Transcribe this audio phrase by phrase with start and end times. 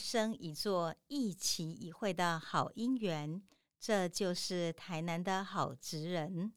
[0.00, 3.42] 生一座、一期一会的好姻缘。
[3.78, 6.52] 这就是台南的好职人。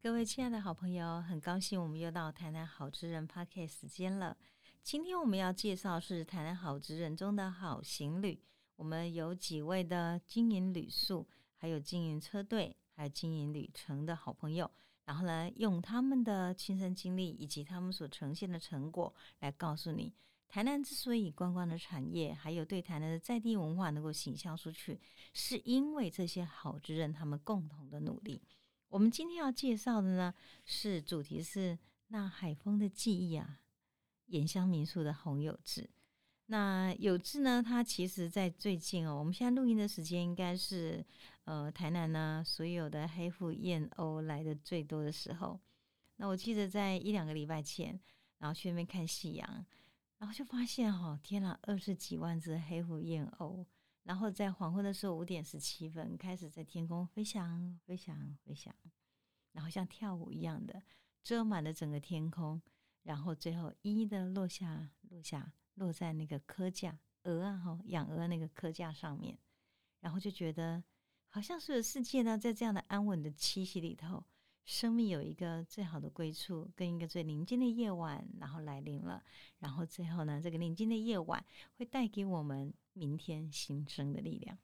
[0.00, 4.36] 各位亲爱的好朋友，很高兴我们又到台南好职人 Park 时间了。
[4.82, 8.40] 今天我们要介绍是台南好职人中的好行旅。
[8.76, 14.70] 我们有几位的经营旅宿，还有经营车队，还有经营旅程的好朋友。
[15.04, 20.12] 然后呢，用他们的亲身经历以及他们所呈现的成果，来告诉你，
[20.48, 25.00] 台南之所以观光的产业，还有对台南的在地文化能够行销出去，
[25.32, 28.42] 是因为这些好之人他们共同的努力。
[28.88, 31.78] 我们今天要介绍的呢，是主题是
[32.08, 33.60] 那海风的记忆啊，
[34.26, 35.90] 盐香民宿的洪有志。
[36.46, 41.04] 那有志呢，他其实在最近哦，我们现在录音的时间应该是。
[41.46, 45.60] 呃，台南呢，所有的黑腹燕鸥来的最多的时候，
[46.16, 48.00] 那我记得在一两个礼拜前，
[48.38, 49.64] 然后去那边看夕阳，
[50.18, 53.66] 然后就发现哈，天呐，二十几万只黑腹燕鸥，
[54.02, 58.74] 然后在黄昏的时候五点十七分开始在天空飞翔，飞翔，飞翔，
[59.52, 60.82] 然后像跳舞一样的
[61.22, 62.60] 遮满了整个天空，
[63.02, 69.38] 然后最后一一的落下，落下，落在那个科架鹅啊，哈，养鹅那个科架上面，
[70.00, 70.82] 然后就觉得。
[71.28, 74.24] 好像所有世界呢，在这样的安稳的栖息里头，
[74.66, 79.22] 生命有一个最好的归处，跟一个最宁静的夜晚，然后来临了。
[79.60, 81.42] 然后最后呢，这个宁静的夜晚
[81.78, 84.58] 会带给我们明天新生的力量。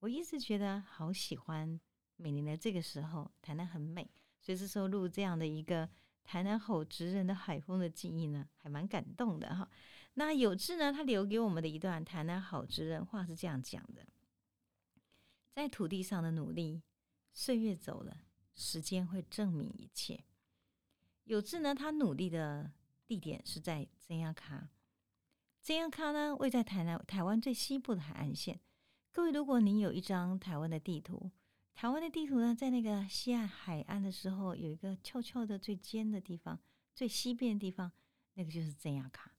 [0.00, 1.80] 我一直觉得好喜欢
[2.16, 4.06] 每年的这个时候，台南很美，
[4.42, 5.88] 所以这时候录这样的一个
[6.22, 9.66] 台南好直人的海风的记忆呢，还蛮感动的哈。
[10.14, 14.06] 那有志呢，他留给我们的一段台南好直人话是这样讲的。
[15.50, 16.82] 在土地上的努力，
[17.32, 18.24] 岁月走了，
[18.56, 20.24] 时间会证明一切。
[21.24, 22.72] 有志呢，他努力的
[23.06, 24.70] 地点是在真亚卡。
[25.62, 28.60] 真亚卡呢，位在台南台湾最西部的海岸线。
[29.12, 31.30] 各位，如果您有一张台湾的地图，
[31.74, 36.58] 台湾的地图呢，在那个西岸海岸的时候，有一个翘翘的最尖的地方，
[36.94, 37.90] 最西边的地方，
[38.34, 39.32] 那个就是真亚卡。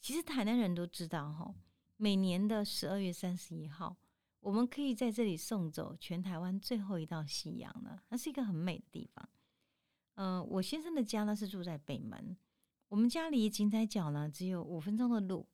[0.00, 1.54] 其实台南人都知道哈，
[1.96, 3.96] 每年的十二月三十一号。
[4.40, 9.28] 我们可以在这里送走全台湾最后一道夕阳了，那是一个很美的地方。
[10.14, 12.36] 嗯，我先生的家呢是住在北门，
[12.88, 15.46] 我们家离景仔角呢只有五分钟的路。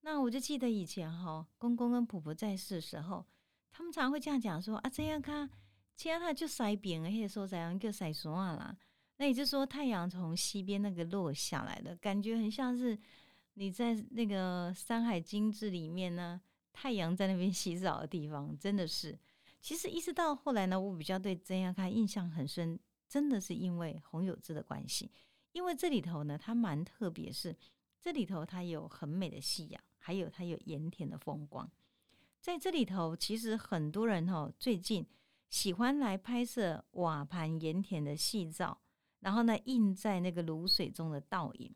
[0.00, 3.26] 那我就记得以前哈，公公跟婆婆在世的时候，
[3.70, 5.50] 他们常会这样讲说啊，这样看，
[5.94, 8.76] 其他他就晒饼，而且说怎样就晒霜啊啦。
[9.18, 12.98] 那也就是说，太阳从西边那个落下来的感觉，很像是
[13.54, 16.40] 你在那个《山海经志》里面呢。
[16.78, 19.18] 太阳在那边 洗澡的地方，真的是。
[19.62, 22.78] 其实一直到后来呢，我比较对真亚开印象很深，
[23.08, 25.10] 真的是因为洪有志的关系。
[25.52, 27.56] 因为这里头呢，它蛮特别，是
[27.98, 31.68] 这里头它有很美的夕阳，还有它有盐田的风光。
[32.40, 35.04] 在这里头，其实很多人哈最近
[35.48, 38.78] 喜欢来拍摄瓦盘盐田的细照，
[39.20, 41.74] 然后呢印在那个卤水中的倒影。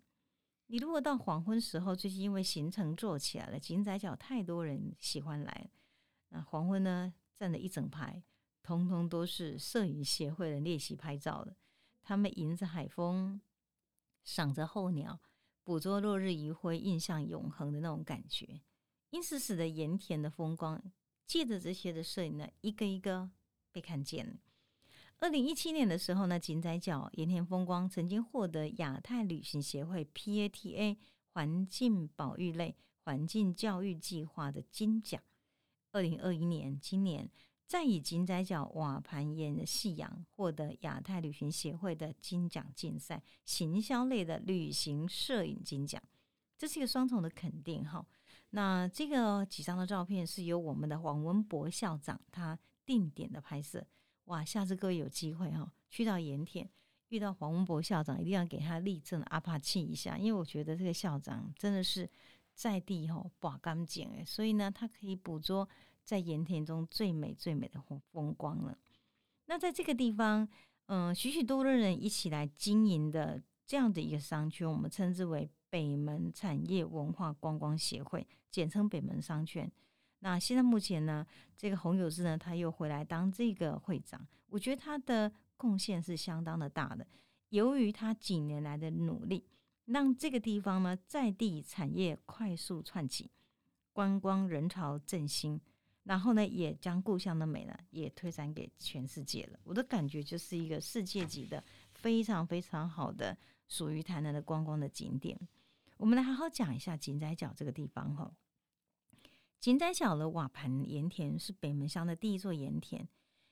[0.73, 5.69] 你如果到黄昏时候，最近因为行程做起来了，景仔角太多人喜欢来，
[6.29, 8.23] 那黄昏呢站了一整排，
[8.63, 11.57] 通通都是摄影协会的练习拍照的。
[12.05, 13.41] 他们迎着海风，
[14.23, 15.19] 赏着候鸟，
[15.65, 18.61] 捕捉落日余晖，印象永恒的那种感觉。
[19.11, 20.81] 因此，使得盐田的风光，
[21.27, 23.29] 借着这些的摄影呢，一个一个
[23.73, 24.35] 被看见了。
[25.21, 30.97] 二零一七年的时候呢，井仔角盐田风光曾经获得亚太旅行协会 PATA
[31.35, 35.23] 环境保育类环境教育计划的金奖。
[35.93, 37.31] 二零二一年，今年
[37.67, 46.03] 再以井仔角瓦盘岩的夕阳获得亚太旅行协会的金奖竞赛行销类的旅行摄影金奖，
[46.57, 48.03] 这是一个双重的肯定哈。
[48.53, 53.87] 那这个几张的照片是由我们的黄文博校长他定点的拍摄。
[54.25, 54.45] 哇！
[54.45, 56.69] 下次各位有机会哈，去到盐田
[57.09, 62.09] 遇到黄文博校长，一定要给他立正阿帕气一下，因为我觉得这个校长真的是
[62.55, 65.69] 在地哈把干净诶，所以呢，他可以捕捉
[66.05, 68.79] 在盐田中最美最美的风风光了。
[69.47, 70.49] 那在这个地方，
[70.87, 79.71] 嗯，许许多多人一起来经营的这样的一个商圈，我们称之为北门产业文化观光协会，简称北门商圈。
[80.21, 81.27] 那现在目前呢，
[81.57, 87.07] 这个洪有志呢，他又回来当这个会长，我觉得他的贡献是相当的大的。
[87.49, 89.45] 由于他几年来的努力，
[89.87, 93.31] 让这个地方呢在地产业快速窜起，
[93.93, 95.61] 观光人潮振兴，
[96.05, 99.59] 然后呢也将故乡的美呢也推展给全世界了。
[99.65, 103.37] 我的感觉就是一个世界级的非常非常好的
[103.67, 105.37] 属于台南的观光的景点。
[105.97, 108.31] 我们来好好讲一下井仔角这个地方哈。
[109.61, 113.07] 井仔小的瓦盘盐田是北门乡的第一座盐田，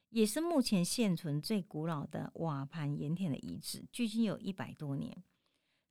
[0.08, 5.22] 也是目前现存最古老的瓦盘盐田的遗址，距今有一百多年。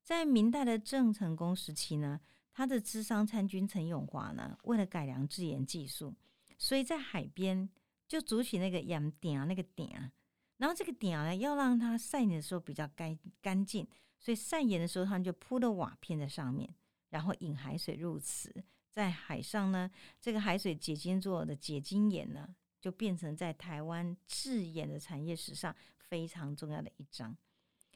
[0.02, 2.19] 在明代的郑成功时期呢，
[2.52, 6.16] 他的智商参军陈永华呢，为了改良制盐技术，
[6.58, 7.70] 所以在海边
[8.08, 10.12] 就筑起那个盐点那个点，
[10.58, 13.88] 然后这个点呢，要让它晒盐的时候比较干干净，
[14.18, 16.74] 所以晒盐的时候，他们就铺了瓦片在上面，
[17.10, 18.66] 然后引海水入池。
[18.98, 19.88] 在海上呢，
[20.20, 27.38] 这个海水结晶做的结晶盐呢，就变成在台湾制盐的产业史上非常重要的一章。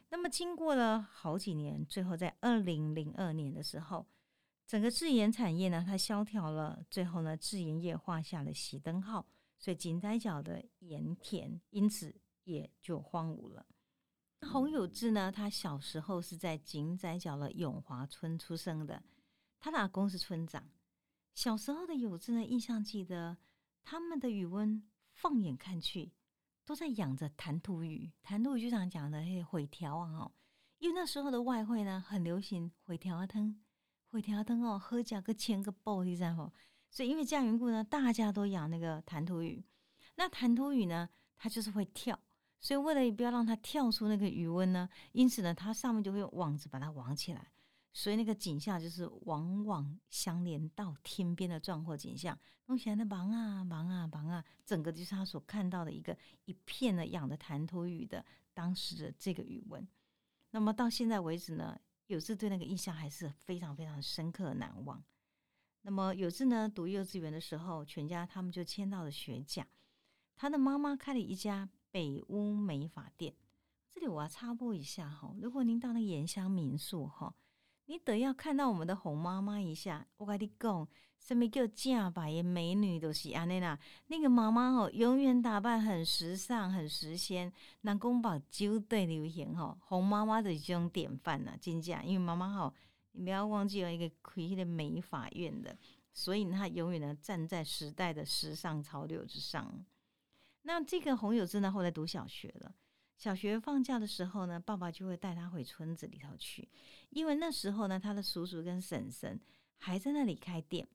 [0.09, 4.05] 那么经过了好几年，最后在二零零二年的时候，
[4.67, 9.25] 整个制盐产业呢，它萧条了，最后呢，制盐业画下了熄灯号，
[9.57, 12.13] 所以井仔角的盐田因此
[12.43, 13.65] 也就荒芜了。
[14.41, 19.01] 洪有志呢，他小时候是在井仔角的永华村出生的，
[19.59, 20.69] 他的阿公是村长。
[21.33, 23.37] 小时候的有志呢，印象记得
[23.83, 24.83] 他们的语文，
[25.13, 26.11] 放眼看去
[26.65, 28.11] 都在养着弹涂鱼。
[28.21, 30.31] 弹涂鱼就常讲的那些回条啊，哦，
[30.79, 33.59] 因为那时候的外汇呢很流行回条汤，
[34.11, 36.53] 回条汤哦，喝加个千个包一在吼。
[36.89, 39.63] 所以因为这样缘故呢，大家都养那个弹涂鱼。
[40.15, 42.19] 那弹涂鱼呢，它就是会跳，
[42.59, 47.51] 所以为了不要让它跳出那个鱼温呢，因此呢，它上面就会用网子把它网起来。
[47.93, 59.85] 所以那个景象就是往往相连到天边的壮阔景象，弄起来的忙啊忙啊忙啊，整个就是他所看到的一个一片的养的弹涂鱼的当时的这个语文。
[60.51, 61.77] 那么到现在为止呢，
[62.07, 65.03] 有志对那个印象还是非常非常深刻难忘。
[65.81, 69.67] 那么有志呢读幼稚园的时候，全家他们就签到了学甲，
[70.37, 73.35] 他的妈妈开了一家北屋美发店。
[73.93, 77.35] 这里我要插播一下哈，如果您到那个盐香民宿哈。
[77.91, 80.87] 你得要看到我们的红妈妈一下，我跟你讲，
[81.19, 83.77] 什么叫假白的美女都是安尼啦。
[84.07, 87.51] 那个妈妈哦，永远打扮很时尚、很时鲜，
[87.81, 89.77] 南宫堡绝对流行吼。
[89.81, 92.01] 红妈妈的这种典范呐，真假？
[92.01, 92.73] 因为妈妈吼，
[93.11, 95.77] 你不要忘记有一个亏的美法院的，
[96.13, 99.69] 所以她永远呢站在时代的时尚潮流之上。
[100.61, 102.73] 那这个洪有志呢，后来读小学了。
[103.21, 106.67] 小学放假的时候呢，爸爸就会带他回村子里头去，
[107.11, 109.39] 因为那时候呢，他的叔叔跟婶婶
[109.77, 110.89] 还在那里开店。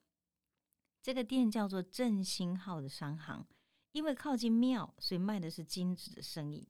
[1.00, 3.46] 这个店叫做振兴号的商行，
[3.92, 6.68] 因为靠近庙，所以卖的是金子的生意。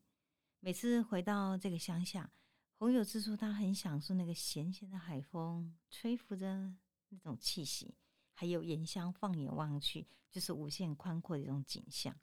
[0.60, 2.30] 每次回到这个乡下，
[2.74, 6.74] 洪友之说他很享受那个咸咸的海风吹拂着
[7.08, 7.94] 那种气息，
[8.34, 12.14] 还有盐香，放眼望去就是无限宽阔的一种景象。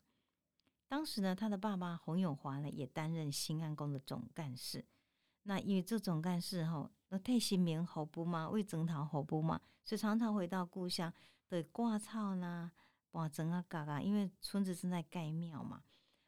[0.94, 4.84] 当时呢，他的爸爸洪永华呢也担任新安宫的总干事。
[5.42, 11.12] 那因为这总干事哈，那太新民好不嘛，为整讨好不嘛，所以常常回到故乡
[11.48, 12.70] 的挂草啦、
[13.10, 14.00] 挂针啊、嘎嘎。
[14.00, 15.82] 因为村子正在盖庙嘛，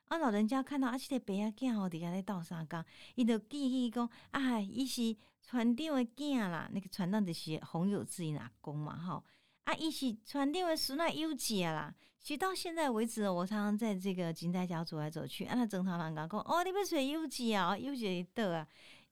[0.07, 2.85] 啊，老人家看到啊，这个白仔囝哦，底下在倒沙缸，
[3.15, 9.23] 伊就记忆讲啊，伊是船长的囝啦，那个船长就是洪有志因阿公嘛，哈。
[9.63, 11.95] 啊，伊是船长的孙那优姐啦。
[12.27, 18.67] 其实到现在为止，我常常在这个金仔角走来走去，啊，那曾太郎讲讲，哦，你要找优姐啊，优姐倒啊，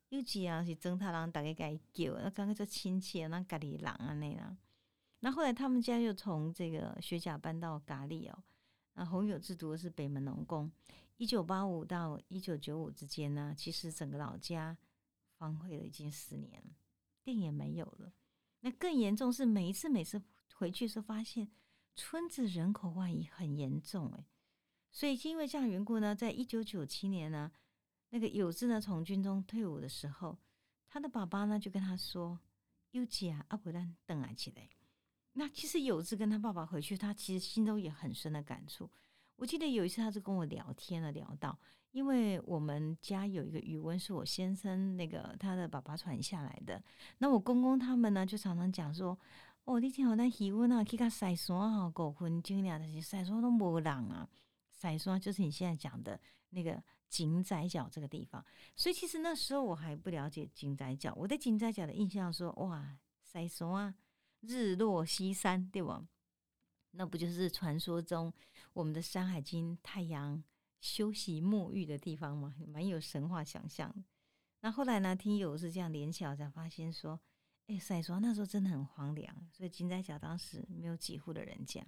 [0.09, 4.57] 优姐啊是曾太郎大概该叫，那刚刚做亲戚，那家里人啊那啦。
[5.21, 8.37] 那后来他们家又从这个学甲搬到咖喱哦。
[8.95, 10.69] 那洪有志读的是北门农工。
[11.17, 14.77] 一九八五到一九九五之间呢，其实整个老家
[15.39, 16.73] 荒废了已经十年了，
[17.23, 18.13] 店也没有了。
[18.63, 20.21] 那更严重是每一次每次。
[20.57, 21.49] 回去时候发现
[21.97, 24.25] 村子人口外移很严重，诶，
[24.91, 27.53] 所以是因为这样缘故呢，在一九九七年呢，
[28.11, 30.37] 那个有志呢从军中退伍的时候，
[30.89, 32.39] 他的爸爸呢就跟他说
[32.91, 34.69] ：“有志啊，阿伯兰等啊起来。”
[35.35, 38.91] 那其实有志跟他爸爸回去，他其实心中也很深的感触。
[39.37, 41.59] 我记得有一次，他是跟我聊天了，聊到，
[41.93, 46.83] 因为我们家有一个语文是我先生那个他的爸爸传下来的，
[47.19, 49.17] 那我公公他们呢就常常讲说。
[49.65, 54.29] 哦，你听好，咱气温啊，去到西山哈，五分钟俩，但是西山都无人啊。
[54.71, 58.45] 西山就是你现在讲的那个井仔角这个地方。
[58.77, 63.95] 所以其实那时候我还不了解井仔角，我对井仔角的印象说，哇，西山啊，
[64.41, 66.07] 日落西山，对吧？
[66.91, 68.31] 那不就是传说中
[68.75, 70.45] 我们的《山海经》太阳
[70.79, 72.55] 休息沐浴的地方吗？
[72.69, 74.05] 蛮有神话想象。
[74.61, 77.19] 那后来呢，听友是这样联想，才发现说。
[77.67, 81.83] 哎，塞说那时候真的很荒凉，所以金仔角当时没有几户的人家，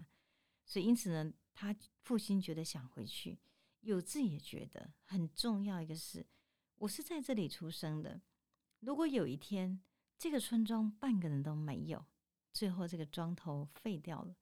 [0.65, 3.39] 所以因此呢，他父亲觉得想回去，
[3.81, 6.27] 有志也觉得很重要一个事，
[6.77, 8.21] 我是在这里出生的，
[8.81, 9.79] 如果有一天
[10.19, 12.03] 这个村庄半个人都没有，
[12.55, 14.35] 最后这个庄头废掉了。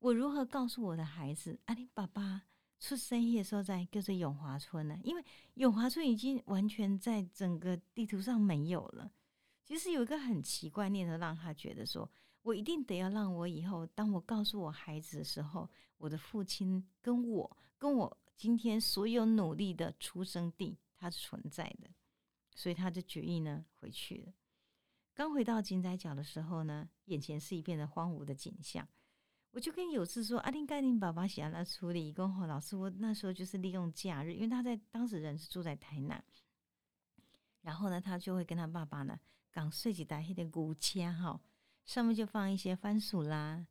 [0.00, 2.42] 我如何告诉我的孩子，啊，你爸爸
[2.78, 4.98] 出生的时候在就是永华村呢？
[5.02, 5.24] 因为
[5.54, 9.10] 永华村已经完全在整个地图上没有了。
[9.64, 12.08] 其实有一个很奇怪念头，让他觉得说，
[12.42, 15.68] 我一定得要让我以后，当我告诉我孩子的时候，
[15.98, 21.90] 我的父亲跟我，跟我今天所有努力的出生地，它是存在的。
[22.56, 24.32] 所以他就决意呢回去了。
[25.12, 28.86] 刚回到金仔角的时候呢，眼前是一片的荒芜的景象。
[29.50, 36.24] 我就跟有志说：“阿丁盖丁爸爸想要来处理。”跟后老师，我那时候就是利用假日，因为他在当时人是住在台南。
[37.62, 39.18] 然后呢，他就会跟他爸爸呢，
[39.54, 41.40] 刚设计台黑的古签哈，
[41.86, 43.68] 上面就放一些番薯啦，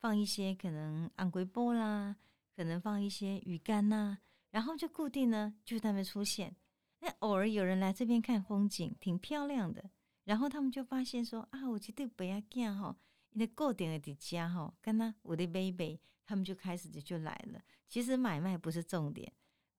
[0.00, 2.16] 放一些可能安龟波啦，
[2.56, 4.18] 可能放一些鱼干呐，
[4.50, 6.56] 然后就固定呢，就在那边出现。
[6.98, 9.88] 那偶尔有人来这边看风景，挺漂亮的。
[10.24, 12.96] 然后他们就发现说：“啊，我觉得不要这样哈，
[13.30, 17.62] 因为固定的家哈，跟他我的 baby，他们就开始就就来了。
[17.88, 19.32] 其实买卖不是重点，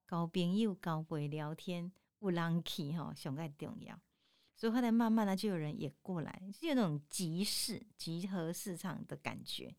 [0.08, 4.00] 交朋友、交陪聊天，有人气哈，上个重要。
[4.62, 9.76] 所以后来慢慢的就有人也过来，是有那种集市、集合市场的感觉。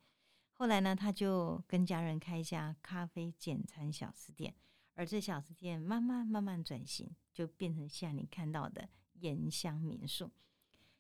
[0.55, 4.53] 后来呢，他就跟家人开一家咖啡简餐小吃店。”
[4.95, 8.89] 而这小吃店慢慢慢慢转型，就变成现在你看到的
[9.21, 10.29] 盐香民宿。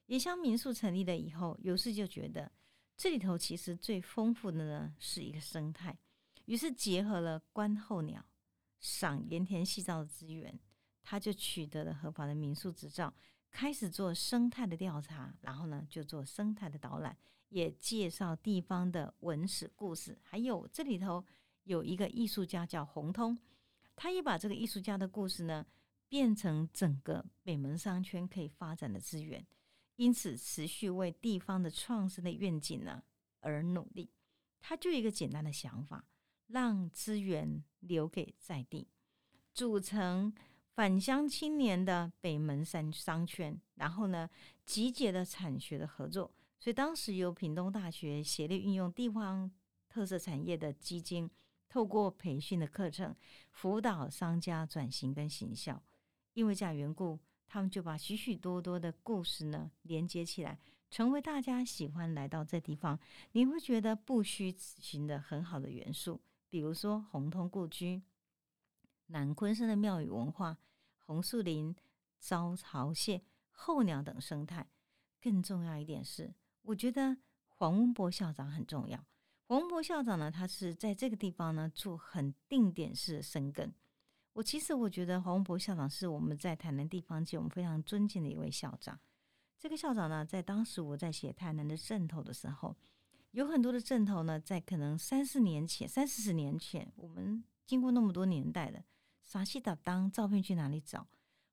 [0.06, 2.52] 盐香民宿成立了以后，有事就觉得
[2.96, 5.98] 这里头其实最丰富的呢是一个生态，
[6.44, 8.24] 于是结合了观候鸟、
[8.78, 10.56] 赏盐田细藻的资源，
[11.02, 13.12] 他就取得了合法的民宿执照，
[13.52, 17.16] 开始做生态的调查，然后呢就做生态的导览，
[17.50, 21.25] 也介绍地方的文史故事，还有这里头
[21.64, 23.38] 有一个艺术家叫洪通。
[23.94, 25.66] 他也把这个艺术家的故事呢，
[26.09, 29.47] 变成整个北门商圈可以发展的资源，
[29.97, 33.02] 因此持续为地方的创生的愿景呢
[33.40, 34.11] 而努力。
[34.61, 36.06] 他就一个简单的想法，
[36.47, 38.88] 让资源留给在地，
[39.52, 40.32] 组成
[40.75, 44.29] 返乡青年的北门山商圈，然后呢
[44.64, 46.31] 集结了产学的合作。
[46.59, 49.50] 所以当时由屏东大学协力运用地方
[49.88, 51.31] 特色产业的基金。
[51.69, 53.17] 透过培训的课程
[53.50, 55.83] 辅导商家转型跟行销，
[56.35, 60.59] 因为这样缘故，他们就把许许多多的故事呢连接起来，
[60.91, 63.00] 成为大家喜欢来到这地方，
[63.33, 66.21] 你会觉得不虚此行的很好的元素。
[66.50, 68.02] 比如说红通故居、
[69.12, 70.59] 南昆山的庙宇文化、
[71.07, 71.76] 红树林、
[72.19, 74.69] 招潮蟹、候鸟等生态。
[75.21, 78.99] 更重要一点是，我觉得黄文博校长很重要。
[79.47, 83.73] 黄文博校长呢，他是在这个地方呢做很定点式的生根。
[84.33, 88.99] 我其实我觉得黄文博校长是我们在台南地方界我们非常尊敬的一位校长。
[89.59, 92.75] 这个校长呢，在当时我在写台南的镇头的时候，
[93.33, 98.83] 有很多的镇头呢，在可能三四年前、三四十年前，我们经过那么多年代了，
[99.25, 101.07] 傻西达当照片去哪里找？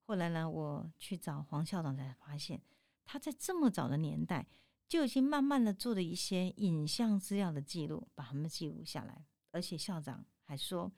[0.05, 2.61] 后来呢，我去找黄校长才发现，
[3.05, 4.47] 他在这么早的年代。
[4.87, 9.23] 就已经慢慢的做了一些影像资料的记录，把他们记录下来。
[9.51, 10.91] 而且校长还说，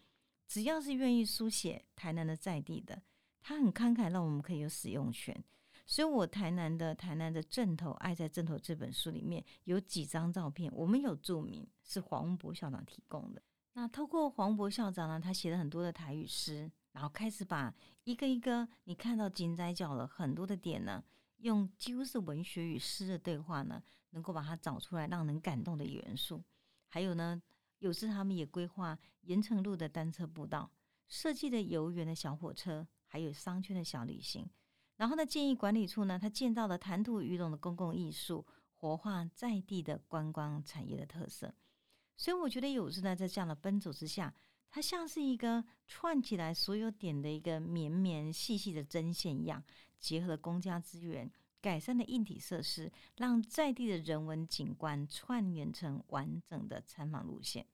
[0.47, 3.01] 只要是愿意书写台南的在地的，
[3.41, 5.43] 他很慷慨，让我们可以有使用权。
[5.85, 13.41] 所以，我台南的台南的正头爱在正头这本书里面有几张照片，我们有注明是黄文博校长提供的。
[13.73, 17.73] 那透过黄渤校长呢，他写了很多的台语诗，然后开始把
[18.03, 21.03] 一个一个你看到金仔角了很多的点呢。
[21.37, 26.43] 用几乎是文学与诗的对话呢，能够把它找出来，让人感动的元素。
[26.87, 27.41] 还有呢，
[27.79, 30.69] 有时他们也规划盐城路的单车步道，
[31.07, 34.47] 设计的游园的小火车，还有商圈的小旅行。
[34.97, 41.55] 然后呢，建议管理处呢，他建造了谈吐鱼龙的公共艺术，活化在地的观光产业的特色。
[42.21, 44.31] 所以我觉得有时呢，在这样的奔走之下，
[44.69, 49.63] 它像是一个串起来所有点的一个绵绵细细的针线一样。
[49.99, 51.27] 结合了公家资源，
[51.59, 57.65] 改善了硬体设施，让在地的人文景观串联成完整的参访路线。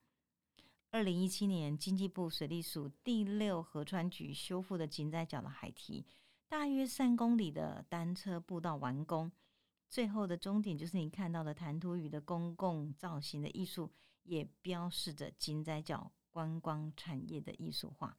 [0.91, 6.05] 二零一七年，经济部水利署第六河川局修复的井仔角的海堤，
[6.47, 9.29] 大约三公里的单车步道完工，
[9.89, 13.91] 最后的终点就是你看到的弹涂鱼的公共造型的艺术，
[14.27, 18.17] 也标示着金仔角观光产业的艺术化。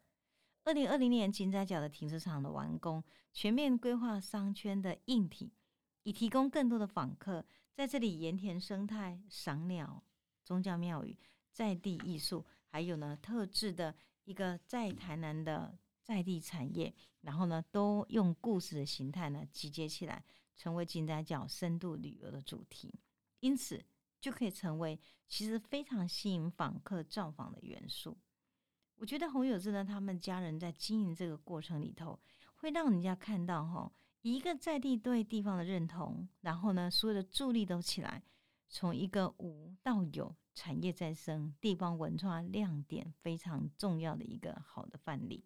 [0.64, 5.52] 二零二零年，金仔角的停车场的完工，全面规划商圈的硬体，
[6.02, 10.02] 以提供更多的访客在这里盐田生态、赏鸟、
[10.44, 11.16] 宗教庙宇、
[11.52, 20.22] 在地艺术，还有呢特制的一个在台南的在地产业，然后呢都用故事的形态呢集结起来，
[20.56, 22.92] 成为金仔角深度旅游的主题，
[23.40, 23.82] 因此
[24.20, 28.16] 就可以成为其实非常吸引访客造访的元素。
[28.96, 32.18] 我觉得洪有志呢，他们家人在经营这个过程里头，
[32.56, 38.22] 会让人家看到哈，一个在地对地方的认同，然后呢，所有的助力都起来，
[38.68, 45.44] 从一个无到有，产业再生，地方文化亮点非常重要的一个好的范例。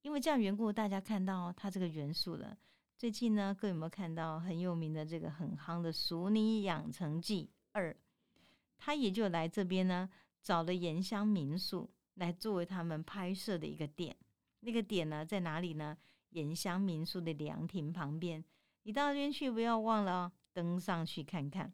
[0.00, 2.56] 因为这样缘故，大家看到它这个元素了。
[2.96, 7.92] 最近呢，各位有没有看到很有名的这个很夯的《熟女养成记二》？
[8.78, 10.08] 他也就来这边呢，
[10.40, 14.16] 找了盐香民宿来作为他们拍摄的一个点。
[14.60, 15.98] 那个点呢，在哪里呢？
[16.30, 18.44] 盐香民宿的凉亭旁边。
[18.84, 21.72] 你到那边去，不要忘了哦登上去看看，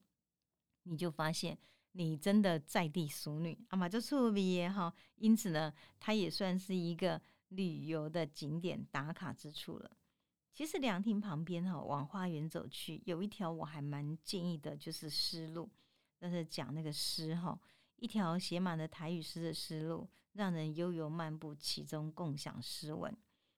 [0.83, 1.57] 你就发现
[1.93, 4.93] 你真的在地熟女阿玛就特别哈。
[5.17, 7.21] 因此呢，它也算是一个。
[7.53, 9.91] 旅游的景点打卡之处了。
[10.53, 15.67] 其实凉亭旁边哈，往花园走去，有一条我还蛮建议的，就是诗路。
[16.19, 17.59] 但是讲那个诗哈，
[17.97, 23.17] 一条写满了台语诗的诗路，让人悠游漫步其中，共享诗文。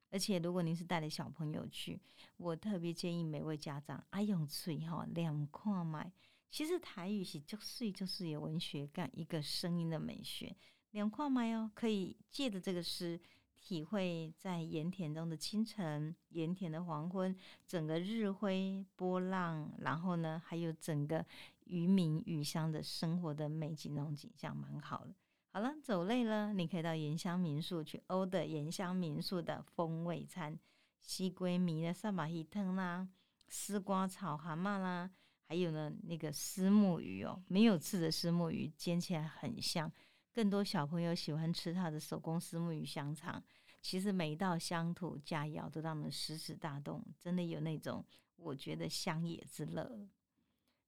[0.09, 1.99] 而且如果您是带着小朋友去，
[2.37, 6.11] 我特别建议每位家长爱用嘴哈两块买。
[6.49, 10.55] 其实台语是就是就是有文学感，一个声音的美学。
[10.91, 13.19] 两块买哦，可以借着这个诗。
[13.63, 17.33] 体会在盐田中的清晨，盐田的黄昏，
[17.67, 21.23] 整个日辉波浪，然后呢，还有整个
[21.65, 25.13] 渔民渔乡的生活的美景，那种景象蛮好的。
[25.53, 30.57] 好了，走累了，你可以到盐香民宿去欧的盐香民宿的风味餐，
[30.99, 33.07] 西龟米的萨马希汤啦，
[33.49, 35.11] 丝瓜炒蛤蟆啦，
[35.43, 39.91] 还有呢那个丝木鱼哦，没有刺的丝木鱼煎起来很香。
[40.33, 43.43] 更多小朋友喜欢吃他的手工丝木鱼香肠，
[43.81, 48.05] 其实每一道乡土佳肴都让人食指大动，真的有那种
[48.37, 50.07] 我觉得乡野之乐。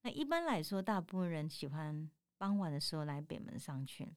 [0.04, 4.16] 那一般来说，大部分人喜欢傍晚的时候来北门商圈，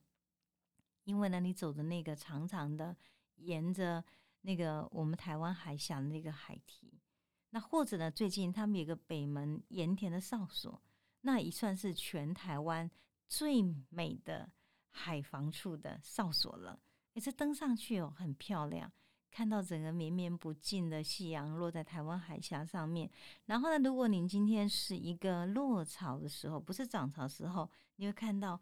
[1.03, 2.95] 因为呢，你走的那个长长的，
[3.37, 4.05] 沿着
[4.41, 7.01] 那个我们台湾海峡那个海堤，
[7.49, 10.81] 那或者呢，最近他们有个北门盐田的哨所，
[11.21, 12.89] 那也算是全台湾
[13.27, 14.51] 最美的。
[14.99, 16.79] 海防处的哨所了，
[17.13, 18.91] 哎，这登上去哦，很漂亮，
[19.29, 23.09] 看到整个绵绵不尽的夕阳落在台湾海峡上面。
[23.45, 28.59] 然后呢，如果您今天是一个落潮的时候，不是涨潮时候，你会看到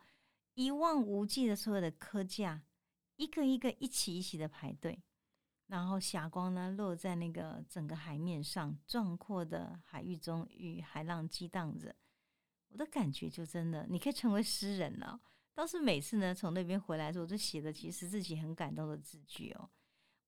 [0.54, 2.64] 一望无际的所有的科架，
[3.16, 5.02] 一个一个一起一起的排队，
[5.68, 11.96] 然后霞光呢落在那个整个海面上，壮阔的海域中与海浪激荡着，
[12.70, 15.22] 我的感觉就真的，你可以成为诗人了。
[15.54, 19.70] 倒是每次呢，从那边回来的时候，就写的其实自己很感动的字句哦。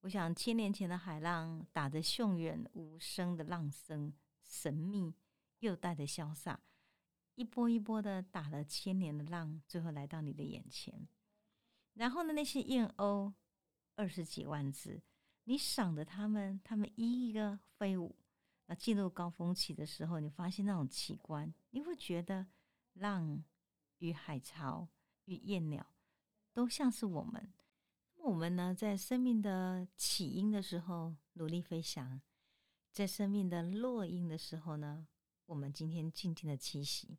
[0.08, 4.10] 我想千年前的海浪打着汹涌无声的浪声，
[4.42, 5.14] 神秘
[5.58, 6.58] 又带着潇洒，
[7.34, 11.06] 一波一波的打了千年的浪，最后来到你的眼前。
[11.92, 13.34] 然后呢，那些燕鸥
[13.96, 15.02] 二十几万只，
[15.44, 18.16] 你赏着它们，它们一一个飞舞。
[18.64, 22.46] 那进入高峰期的时候，你发现那种奇观，你会觉得
[22.94, 23.44] 浪
[23.98, 24.88] 与海潮。
[25.26, 25.86] 与燕鸟
[26.54, 27.52] 都像是我们，
[28.18, 32.20] 我们呢，在生命的起因的时候努力飞翔，
[32.92, 35.06] 在生命的落英的时候呢，
[35.46, 37.18] 我们今天静静的栖息。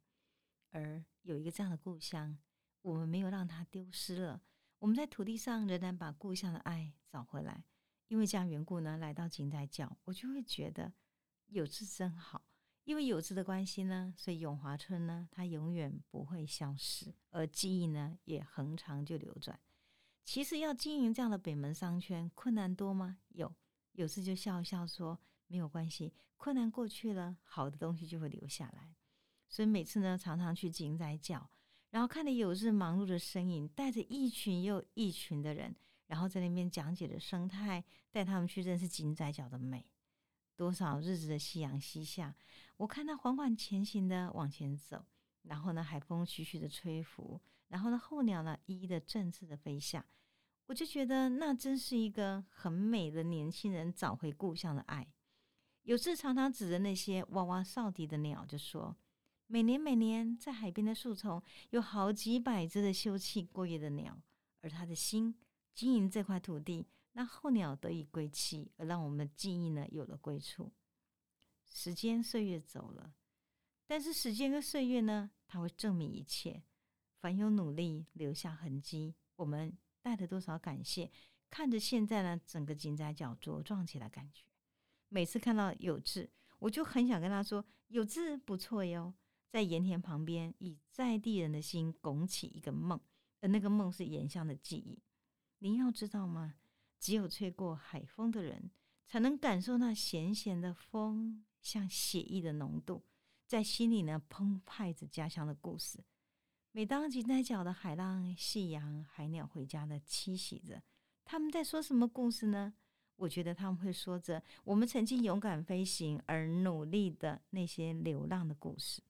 [0.71, 2.37] 而有一个这样的故乡，
[2.81, 4.41] 我们没有让它丢失了。
[4.77, 7.63] 我们在土地上仍然把故乡的爱找回来。
[8.07, 10.93] 因为这样缘故呢，来到景仔角，我就会觉得
[11.47, 12.45] 有志真好。
[12.83, 19.59] 因为有志的关系呢，所以永华村呢，它永远不会消失，而记忆呢，也恒长就流转。
[20.31, 23.17] 其实要经营这样的北门商圈，困难多吗？
[23.29, 23.51] 有，
[23.93, 28.93] 有事就笑一笑说没有关系，困难过去了，好的东西就会留下来。
[29.47, 31.49] 所以每次呢，常常去景仔角，
[31.89, 39.83] 然后看着有日忙碌的身影，带着一群又一群的人，然后在那边讲解的生态，带他们去认识景仔角的美。
[40.55, 42.35] 多少日子的夕阳西下，
[42.77, 45.03] 我看他缓缓前行的往前走，
[45.41, 50.05] 然后呢，海风徐徐的吹拂，然后呢，候鸟呢一一的正式的飞下，
[50.69, 55.11] 我就觉得那真是一个很美的年轻人找回故乡的爱。
[55.81, 58.95] 有次常常指着那些哇哇哨笛的鸟，就说：
[59.47, 64.21] 每年每年在海边的树丛有好几百只的休憩过夜的鸟，
[64.61, 65.33] 而他的心
[65.73, 66.85] 经营这块土地。
[67.13, 70.71] 让候鸟得以归期，而让我们的记忆呢有了归处。
[71.65, 73.15] 时间岁月走了，
[73.87, 76.61] 但是时间跟岁月呢，它会证明一切。
[77.17, 81.11] 凡有努力留下痕迹，我们带了多少感谢？
[81.49, 84.43] 看着现在呢，整个金仔角茁壮起来，感觉
[85.07, 89.13] 每次看到有志，我就很想跟他说：“有志不错哟，
[89.49, 92.99] 在盐田旁边，以在地人的心拱起一个梦，
[93.41, 95.01] 而那个梦是盐乡的记忆。
[95.57, 96.55] 您要知道吗？
[96.99, 98.69] 只有吹过海风的人，
[99.07, 103.03] 才能感受那咸咸的风像血液的浓度，
[103.47, 106.03] 在心里呢澎湃着家乡的故事。
[106.79, 110.81] 每当井仔角的海浪、夕阳、海鸟回家的栖息着，
[111.25, 112.73] 他们在说什么故事呢？
[113.17, 119.01] 我觉得他们会说着我们曾经勇敢飞行而努力的那些流浪的故事。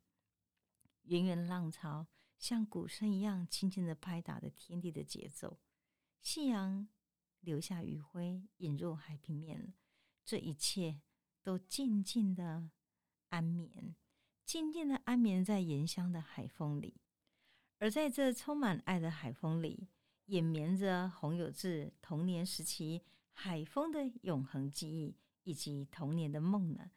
[1.03, 2.07] 源源浪潮
[2.39, 5.59] 像鼓声一样轻轻的拍打着天地的节奏。
[6.23, 6.87] 夕阳
[7.41, 9.75] 留下余晖，引入海平面。
[10.25, 11.01] 这一切
[11.43, 12.71] 都静静的
[13.27, 13.95] 安眠，
[14.43, 16.95] 静静的安眠在盐香的海风里。
[17.79, 19.87] 而在这充满爱的海风里，
[20.25, 26.91] 也眠着洪有志童年时期海风的永恒记忆，以及童年的梦呢。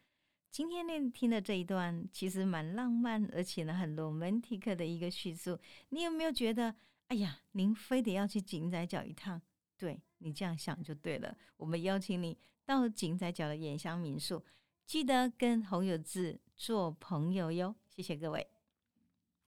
[0.50, 5.58] 今天呢，听的这一段其实蛮浪漫，而且呢很 romantic 的一个叙述。
[5.90, 6.74] 你有没有觉得，
[7.06, 9.40] 哎呀，您非得要去井仔角一趟？
[9.78, 11.36] 对你这样想就对了。
[11.56, 14.44] 我们邀请你到井仔角的盐香民宿，
[14.84, 17.74] 记得跟洪有志做朋友哟。
[17.88, 18.51] 谢谢各位。